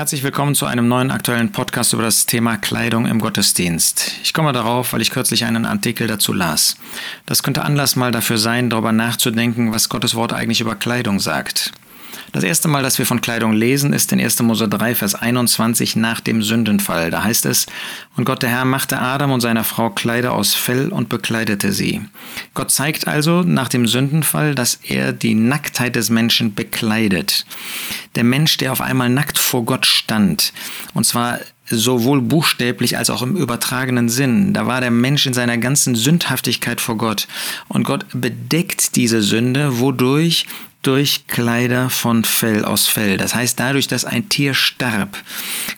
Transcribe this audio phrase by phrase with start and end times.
[0.00, 4.12] Herzlich willkommen zu einem neuen aktuellen Podcast über das Thema Kleidung im Gottesdienst.
[4.22, 6.78] Ich komme darauf, weil ich kürzlich einen Artikel dazu las.
[7.26, 11.72] Das könnte Anlass mal dafür sein, darüber nachzudenken, was Gottes Wort eigentlich über Kleidung sagt.
[12.32, 14.42] Das erste Mal, dass wir von Kleidung lesen, ist in 1.
[14.42, 17.10] Mose 3, Vers 21 nach dem Sündenfall.
[17.10, 17.66] Da heißt es,
[18.16, 22.02] und Gott der Herr machte Adam und seiner Frau Kleider aus Fell und bekleidete sie.
[22.54, 27.46] Gott zeigt also nach dem Sündenfall, dass er die Nacktheit des Menschen bekleidet.
[28.14, 30.52] Der Mensch, der auf einmal nackt vor Gott stand,
[30.94, 34.52] und zwar sowohl buchstäblich als auch im übertragenen Sinn.
[34.52, 37.28] Da war der Mensch in seiner ganzen Sündhaftigkeit vor Gott.
[37.68, 40.46] Und Gott bedeckt diese Sünde, wodurch
[40.82, 43.18] durch Kleider von Fell aus Fell.
[43.18, 45.16] Das heißt dadurch, dass ein Tier starb.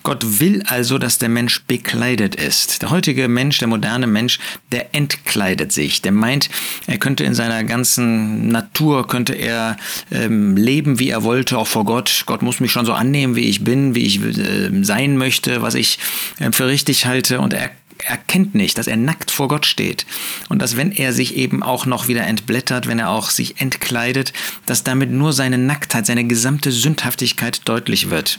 [0.05, 2.83] Gott will also, dass der Mensch bekleidet ist.
[2.83, 4.39] Der heutige Mensch, der moderne Mensch,
[4.71, 6.03] der entkleidet sich.
[6.03, 6.51] Der meint,
[6.87, 9.77] er könnte in seiner ganzen Natur, könnte er
[10.13, 12.23] ähm, leben, wie er wollte, auch vor Gott.
[12.27, 15.75] Gott muss mich schon so annehmen, wie ich bin, wie ich äh, sein möchte, was
[15.75, 15.99] ich
[16.39, 17.41] äh, für richtig halte.
[17.41, 17.71] Und er
[18.07, 20.07] erkennt nicht, dass er nackt vor Gott steht
[20.49, 24.33] und dass wenn er sich eben auch noch wieder entblättert, wenn er auch sich entkleidet,
[24.67, 28.39] dass damit nur seine Nacktheit, seine gesamte Sündhaftigkeit deutlich wird.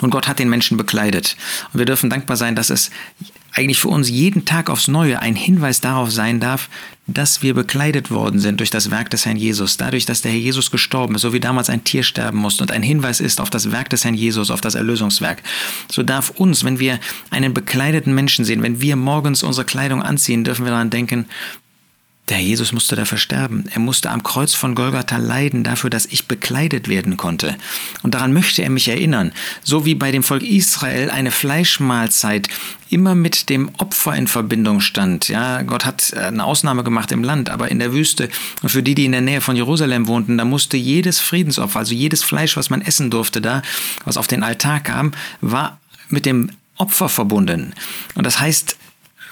[0.00, 1.36] Nun, Gott hat den Menschen bekleidet
[1.72, 2.90] und wir dürfen dankbar sein, dass es
[3.52, 6.68] eigentlich für uns jeden Tag aufs Neue ein Hinweis darauf sein darf,
[7.14, 10.38] dass wir bekleidet worden sind durch das Werk des Herrn Jesus, dadurch, dass der Herr
[10.38, 13.50] Jesus gestorben ist, so wie damals ein Tier sterben musste und ein Hinweis ist auf
[13.50, 15.42] das Werk des Herrn Jesus, auf das Erlösungswerk.
[15.90, 20.44] So darf uns, wenn wir einen bekleideten Menschen sehen, wenn wir morgens unsere Kleidung anziehen,
[20.44, 21.26] dürfen wir daran denken,
[22.28, 23.64] der Jesus musste dafür sterben.
[23.72, 27.56] Er musste am Kreuz von Golgatha leiden dafür, dass ich bekleidet werden konnte.
[28.02, 29.32] Und daran möchte er mich erinnern.
[29.64, 32.48] So wie bei dem Volk Israel eine Fleischmahlzeit
[32.88, 35.28] immer mit dem Opfer in Verbindung stand.
[35.28, 38.28] Ja, Gott hat eine Ausnahme gemacht im Land, aber in der Wüste
[38.62, 41.94] und für die, die in der Nähe von Jerusalem wohnten, da musste jedes Friedensopfer, also
[41.94, 43.62] jedes Fleisch, was man essen durfte da,
[44.04, 47.74] was auf den Altar kam, war mit dem Opfer verbunden.
[48.14, 48.76] Und das heißt,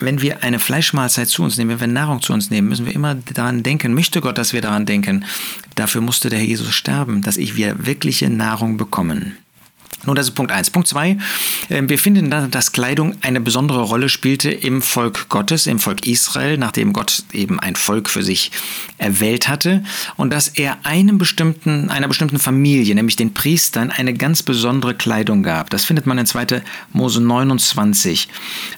[0.01, 2.95] wenn wir eine Fleischmahlzeit zu uns nehmen, wenn wir Nahrung zu uns nehmen, müssen wir
[2.95, 5.25] immer daran denken, möchte Gott, dass wir daran denken.
[5.75, 9.37] Dafür musste der Herr Jesus sterben, dass ich wir wirkliche Nahrung bekommen.
[10.07, 10.71] Nun, das ist Punkt 1.
[10.71, 11.19] Punkt 2.
[11.71, 16.57] Ähm, wir finden, dass Kleidung eine besondere Rolle spielte im Volk Gottes, im Volk Israel,
[16.57, 18.53] nachdem Gott eben ein Volk für sich
[18.97, 19.83] erwählt hatte
[20.17, 25.43] und dass er einem bestimmten, einer bestimmten Familie, nämlich den Priestern, eine ganz besondere Kleidung
[25.43, 25.71] gab.
[25.71, 26.63] Das findet man in 2.
[26.93, 28.29] Mose 29.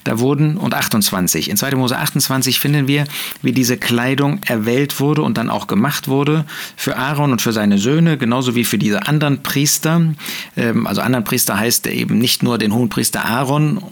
[0.05, 1.51] Da wurden, und 28.
[1.51, 1.75] In 2.
[1.77, 3.05] Mose 28 finden wir,
[3.43, 6.45] wie diese Kleidung erwählt wurde und dann auch gemacht wurde
[6.77, 10.15] für Aaron und für seine Söhne, genauso wie für diese anderen Priester,
[10.57, 13.83] ähm, also anderen Priester heißt er eben nicht nur den Hohenpriester Aaron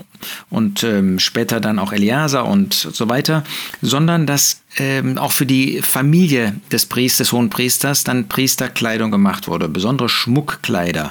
[0.51, 3.45] und ähm, später dann auch Eliasa und so weiter,
[3.83, 9.69] sondern dass ähm, auch für die Familie des Priesters, des Hohenpriesters, dann Priesterkleidung gemacht wurde,
[9.69, 11.11] besondere Schmuckkleider.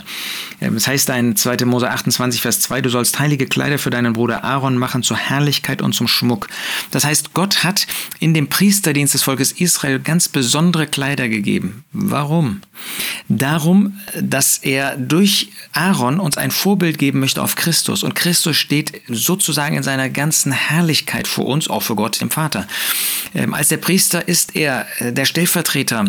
[0.61, 1.65] Ähm, das heißt in 2.
[1.65, 5.81] Mose 28, Vers 2, du sollst heilige Kleider für deinen Bruder Aaron machen zur Herrlichkeit
[5.81, 6.47] und zum Schmuck.
[6.91, 7.87] Das heißt, Gott hat
[8.19, 11.83] in dem Priesterdienst des Volkes Israel ganz besondere Kleider gegeben.
[11.91, 12.61] Warum?
[13.27, 18.03] Darum, dass er durch Aaron uns ein Vorbild geben möchte auf Christus.
[18.03, 22.67] Und Christus steht sozusagen in seiner ganzen Herrlichkeit vor uns, auch für Gott, dem Vater.
[23.33, 26.05] Ähm, als der Priester ist er äh, der Stellvertreter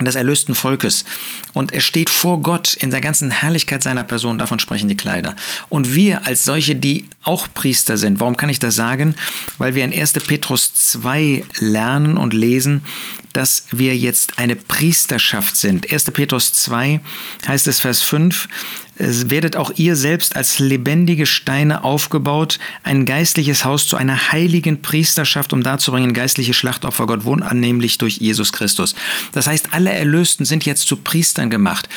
[0.00, 1.04] des erlösten Volkes.
[1.52, 5.36] Und er steht vor Gott in der ganzen Herrlichkeit seiner Person, davon sprechen die Kleider.
[5.68, 9.14] Und wir als solche, die auch Priester sind, warum kann ich das sagen?
[9.58, 10.14] Weil wir in 1.
[10.14, 12.84] Petrus 2 lernen und lesen,
[13.32, 15.92] dass wir jetzt eine Priesterschaft sind.
[15.92, 16.10] 1.
[16.12, 17.00] Petrus 2
[17.46, 18.48] heißt es Vers 5,
[18.96, 24.82] es werdet auch ihr selbst als lebendige Steine aufgebaut, ein geistliches Haus zu einer heiligen
[24.82, 28.94] Priesterschaft, um darzubringen, geistliche Schlachtopfer Gott wohnannehmlich durch Jesus Christus.
[29.32, 31.88] Das heißt, alle Erlösten sind jetzt zu Priestern gemacht.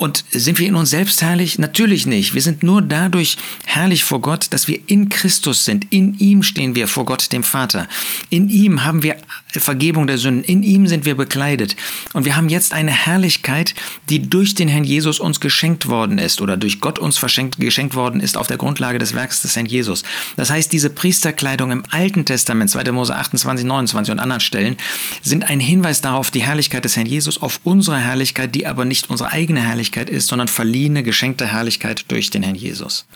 [0.00, 1.58] Und sind wir in uns selbst herrlich?
[1.58, 2.32] Natürlich nicht.
[2.32, 5.92] Wir sind nur dadurch herrlich vor Gott, dass wir in Christus sind.
[5.92, 7.86] In ihm stehen wir vor Gott, dem Vater.
[8.30, 9.18] In ihm haben wir
[9.52, 10.42] Vergebung der Sünden.
[10.42, 11.76] In ihm sind wir bekleidet.
[12.14, 13.74] Und wir haben jetzt eine Herrlichkeit,
[14.08, 17.94] die durch den Herrn Jesus uns geschenkt worden ist oder durch Gott uns verschenkt, geschenkt
[17.94, 20.02] worden ist auf der Grundlage des Werks des Herrn Jesus.
[20.36, 22.90] Das heißt, diese Priesterkleidung im Alten Testament, 2.
[22.92, 24.78] Mose 28, 29 und anderen Stellen,
[25.20, 29.10] sind ein Hinweis darauf, die Herrlichkeit des Herrn Jesus, auf unsere Herrlichkeit, die aber nicht
[29.10, 33.06] unsere eigene Herrlichkeit Herrlichkeit ist, sondern verliehene, geschenkte Herrlichkeit durch den Herrn Jesus.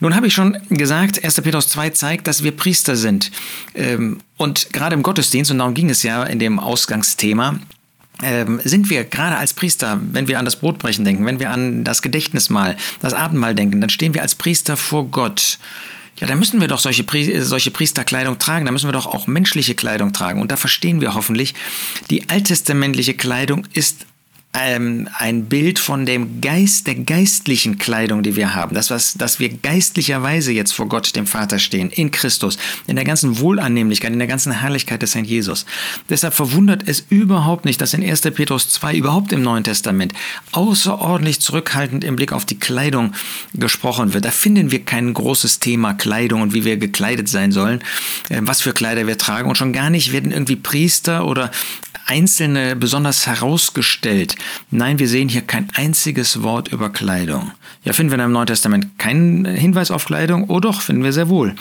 [0.00, 1.40] Nun habe ich schon gesagt, 1.
[1.40, 3.32] Petrus 2 zeigt, dass wir Priester sind.
[3.74, 7.58] Ähm, und gerade im Gottesdienst, und darum ging es ja in dem Ausgangsthema,
[8.22, 11.84] ähm, sind wir gerade als Priester, wenn wir an das Brotbrechen denken, wenn wir an
[11.84, 15.58] das Gedächtnismahl, das Abendmahl denken, dann stehen wir als Priester vor Gott.
[16.20, 17.04] Ja, dann müssen wir doch solche,
[17.44, 20.40] solche Priesterkleidung tragen, da müssen wir doch auch menschliche Kleidung tragen.
[20.40, 21.54] Und da verstehen wir hoffentlich,
[22.10, 24.06] die alttestamentliche Kleidung ist
[24.54, 28.74] ähm, ein Bild von dem Geist, der geistlichen Kleidung, die wir haben.
[28.74, 32.56] Das, was, dass wir geistlicherweise jetzt vor Gott, dem Vater, stehen, in Christus,
[32.86, 35.66] in der ganzen Wohlannehmlichkeit, in der ganzen Herrlichkeit des Herrn Jesus.
[36.08, 38.22] Deshalb verwundert es überhaupt nicht, dass in 1.
[38.22, 40.14] Petrus 2 überhaupt im Neuen Testament
[40.52, 43.12] außerordentlich zurückhaltend im Blick auf die Kleidung
[43.52, 44.24] gesprochen wird.
[44.24, 47.80] Da finden wir kein großes Thema Kleidung und wie wir gekleidet sein sollen,
[48.30, 49.48] äh, was für Kleider wir tragen.
[49.48, 51.50] Und schon gar nicht werden irgendwie Priester oder
[52.08, 54.34] Einzelne besonders herausgestellt.
[54.70, 57.52] Nein, wir sehen hier kein einziges Wort über Kleidung.
[57.84, 60.48] Ja, finden wir im Neuen Testament keinen Hinweis auf Kleidung?
[60.48, 61.54] Oh doch, finden wir sehr wohl.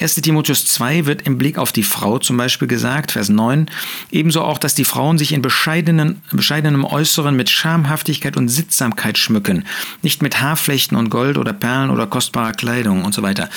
[0.00, 3.70] 1 Timotheus 2 wird im Blick auf die Frau zum Beispiel gesagt, Vers 9,
[4.10, 9.64] ebenso auch, dass die Frauen sich in bescheidenen, bescheidenem Äußeren mit Schamhaftigkeit und Sittsamkeit schmücken,
[10.02, 13.48] nicht mit Haarflechten und Gold oder Perlen oder kostbarer Kleidung und so weiter.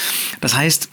[0.42, 0.90] Das heißt,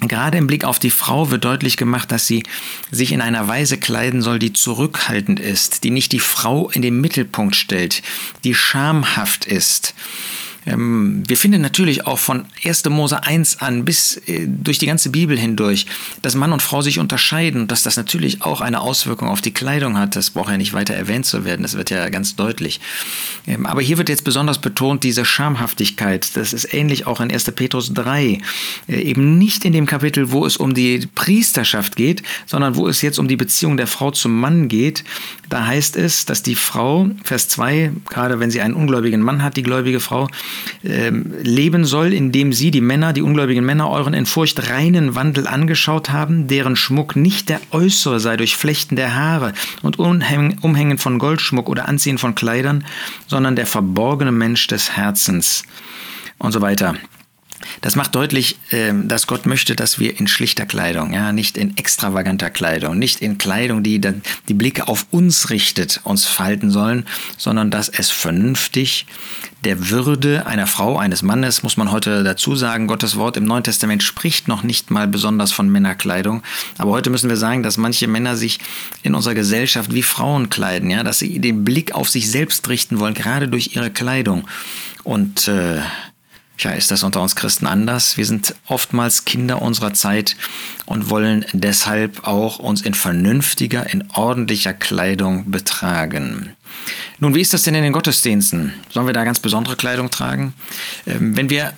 [0.00, 2.44] Gerade im Blick auf die Frau wird deutlich gemacht, dass sie
[2.90, 7.00] sich in einer Weise kleiden soll, die zurückhaltend ist, die nicht die Frau in den
[7.00, 8.02] Mittelpunkt stellt,
[8.44, 9.94] die schamhaft ist.
[10.68, 12.84] Ähm, wir finden natürlich auch von 1.
[12.90, 15.86] Mose 1 an bis äh, durch die ganze Bibel hindurch,
[16.22, 19.52] dass Mann und Frau sich unterscheiden und dass das natürlich auch eine Auswirkung auf die
[19.52, 20.14] Kleidung hat.
[20.14, 22.80] Das braucht ja nicht weiter erwähnt zu werden, das wird ja ganz deutlich.
[23.46, 26.36] Ähm, aber hier wird jetzt besonders betont diese Schamhaftigkeit.
[26.36, 27.50] Das ist ähnlich auch in 1.
[27.52, 28.38] Petrus 3.
[28.88, 33.00] Äh, eben nicht in dem Kapitel, wo es um die Priesterschaft geht, sondern wo es
[33.00, 35.04] jetzt um die Beziehung der Frau zum Mann geht.
[35.48, 39.56] Da heißt es, dass die Frau, Vers 2, gerade wenn sie einen ungläubigen Mann hat,
[39.56, 40.28] die gläubige Frau,
[40.84, 45.46] ähm, leben soll, indem sie, die Männer, die ungläubigen Männer, euren in Furcht reinen Wandel
[45.46, 49.52] angeschaut haben, deren Schmuck nicht der äußere sei durch Flechten der Haare
[49.82, 52.84] und Umhängen von Goldschmuck oder Anziehen von Kleidern,
[53.26, 55.64] sondern der verborgene Mensch des Herzens
[56.38, 56.94] und so weiter.
[57.80, 61.76] Das macht deutlich, ähm, dass Gott möchte, dass wir in schlichter Kleidung, ja, nicht in
[61.76, 67.06] extravaganter Kleidung, nicht in Kleidung, die dann die Blicke auf uns richtet, uns verhalten sollen,
[67.36, 69.06] sondern dass es vernünftig
[69.64, 73.64] der Würde einer Frau, eines Mannes, muss man heute dazu sagen, Gottes Wort im Neuen
[73.64, 76.42] Testament spricht noch nicht mal besonders von Männerkleidung.
[76.78, 78.60] Aber heute müssen wir sagen, dass manche Männer sich
[79.02, 83.00] in unserer Gesellschaft wie Frauen kleiden, ja, dass sie den Blick auf sich selbst richten
[83.00, 84.46] wollen, gerade durch ihre Kleidung.
[85.02, 85.80] Und äh,
[86.58, 88.16] Tja, ist das unter uns Christen anders?
[88.16, 90.36] Wir sind oftmals Kinder unserer Zeit
[90.86, 96.56] und wollen deshalb auch uns in vernünftiger, in ordentlicher Kleidung betragen.
[97.20, 98.74] Nun, wie ist das denn in den Gottesdiensten?
[98.90, 100.52] Sollen wir da ganz besondere Kleidung tragen?
[101.06, 101.74] Ähm, wenn wir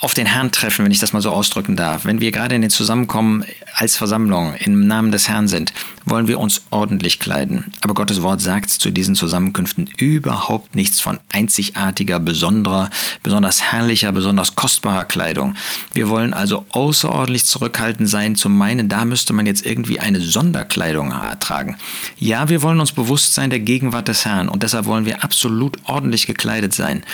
[0.00, 2.60] auf den Herrn treffen, wenn ich das mal so ausdrücken darf, wenn wir gerade in
[2.60, 3.44] den Zusammenkommen
[3.74, 5.72] als Versammlung im Namen des Herrn sind,
[6.04, 7.72] wollen wir uns ordentlich kleiden.
[7.80, 12.90] Aber Gottes Wort sagt zu diesen Zusammenkünften überhaupt nichts von einzigartiger, besonderer,
[13.22, 15.54] besonders herrlicher, besonders kostbarer Kleidung.
[15.92, 21.14] Wir wollen also außerordentlich zurückhaltend sein, zu meinen, da müsste man jetzt irgendwie eine Sonderkleidung
[21.40, 21.76] tragen.
[22.18, 25.78] Ja, wir wollen uns bewusst sein der Gegenwart des Herrn und deshalb wollen wir absolut
[25.84, 27.04] ordentlich gekleidet sein.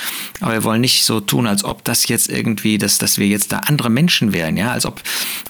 [0.41, 3.53] Aber wir wollen nicht so tun, als ob das jetzt irgendwie dass, dass wir jetzt
[3.53, 5.01] da andere Menschen wären, ja, als ob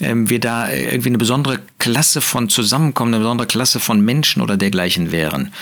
[0.01, 4.57] ähm, wir da irgendwie eine besondere Klasse von Zusammenkommen, eine besondere Klasse von Menschen oder
[4.57, 5.53] dergleichen wären.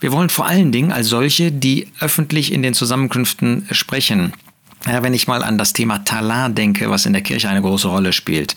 [0.00, 4.32] Wir wollen vor allen Dingen als solche, die öffentlich in den Zusammenkünften sprechen,
[4.86, 7.86] ja, wenn ich mal an das Thema Talar denke, was in der Kirche eine große
[7.86, 8.56] Rolle spielt,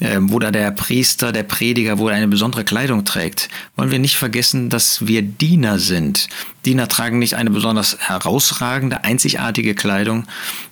[0.00, 4.00] äh, wo da der Priester, der Prediger, wo er eine besondere Kleidung trägt, wollen wir
[4.00, 6.28] nicht vergessen, dass wir Diener sind.
[6.64, 10.24] Diener tragen nicht eine besonders herausragende, einzigartige Kleidung,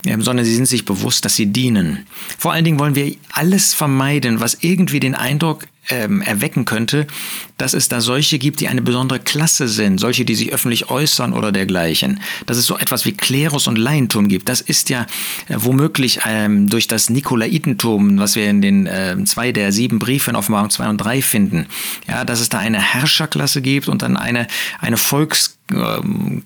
[0.05, 2.07] äh, sondern sie sind sich bewusst, dass sie dienen.
[2.37, 7.07] Vor allen Dingen wollen wir alles vermeiden, was irgendwie den Eindruck ähm, erwecken könnte,
[7.59, 11.33] dass es da solche gibt, die eine besondere Klasse sind, solche, die sich öffentlich äußern
[11.33, 12.21] oder dergleichen.
[12.47, 14.49] Dass es so etwas wie Klerus und Laientum gibt.
[14.49, 15.03] Das ist ja
[15.49, 20.31] äh, womöglich ähm, durch das Nikolaitentum, was wir in den äh, zwei der sieben Briefe
[20.31, 21.67] in Offenbarung 2 und 3 finden,
[22.07, 24.47] ja, dass es da eine Herrscherklasse gibt und dann eine,
[24.81, 25.59] eine Volks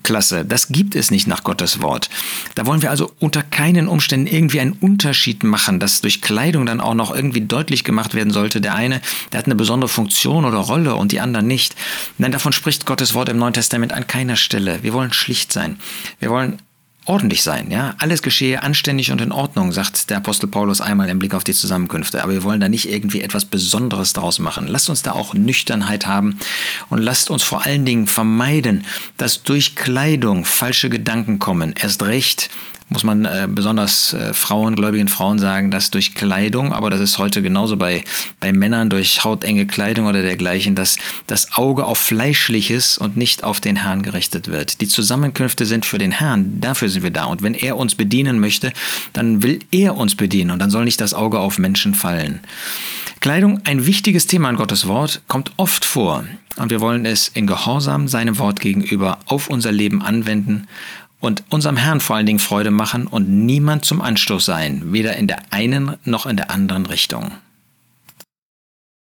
[0.03, 0.43] Klasse.
[0.43, 2.09] Das gibt es nicht nach Gottes Wort.
[2.55, 6.81] Da wollen wir also unter keinen Umständen irgendwie einen Unterschied machen, dass durch Kleidung dann
[6.81, 8.59] auch noch irgendwie deutlich gemacht werden sollte.
[8.59, 8.99] Der eine,
[9.31, 11.75] der hat eine besondere Funktion oder Rolle und die anderen nicht.
[12.17, 14.81] Nein, davon spricht Gottes Wort im Neuen Testament an keiner Stelle.
[14.81, 15.77] Wir wollen schlicht sein.
[16.19, 16.59] Wir wollen
[17.05, 17.95] ordentlich sein, ja.
[17.99, 21.53] Alles geschehe anständig und in Ordnung, sagt der Apostel Paulus einmal im Blick auf die
[21.53, 22.23] Zusammenkünfte.
[22.23, 24.67] Aber wir wollen da nicht irgendwie etwas Besonderes daraus machen.
[24.67, 26.39] Lasst uns da auch Nüchternheit haben
[26.89, 28.85] und lasst uns vor allen Dingen vermeiden,
[29.17, 31.73] dass durch Kleidung falsche Gedanken kommen.
[31.77, 32.49] Erst recht,
[32.89, 37.17] muss man äh, besonders äh, Frauen, gläubigen Frauen sagen, dass durch Kleidung, aber das ist
[37.17, 38.03] heute genauso bei,
[38.39, 40.97] bei Männern durch hautenge Kleidung oder dergleichen, dass
[41.27, 44.81] das Auge auf Fleischliches und nicht auf den Herrn gerichtet wird.
[44.81, 47.25] Die Zusammenkünfte sind für den Herrn, dafür sind wir da.
[47.25, 48.73] Und wenn er uns bedienen möchte,
[49.13, 52.41] dann will er uns bedienen und dann soll nicht das Auge auf Menschen fallen.
[53.19, 56.25] Kleidung, ein wichtiges Thema in Gottes Wort, kommt oft vor
[56.57, 60.67] und wir wollen es in Gehorsam seinem Wort gegenüber auf unser Leben anwenden
[61.23, 65.27] und unserem Herrn vor allen Dingen Freude machen und niemand zum Anstoß sein, weder in
[65.27, 67.31] der einen noch in der anderen Richtung.